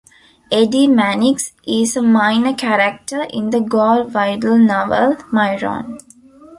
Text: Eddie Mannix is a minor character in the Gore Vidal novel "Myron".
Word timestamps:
Eddie 0.51 0.87
Mannix 0.87 1.53
is 1.67 1.95
a 1.95 2.01
minor 2.01 2.55
character 2.55 3.27
in 3.29 3.51
the 3.51 3.59
Gore 3.59 4.03
Vidal 4.03 4.57
novel 4.57 5.17
"Myron". 5.31 5.99